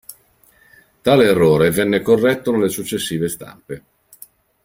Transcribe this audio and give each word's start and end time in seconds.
Tale 1.01 1.25
errore 1.25 1.69
venne 1.69 2.01
corretto 2.01 2.49
nelle 2.51 2.69
successive 2.69 3.29
stampe. 3.29 3.83